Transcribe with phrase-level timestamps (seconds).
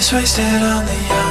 [0.00, 1.29] Youth wasted on the young.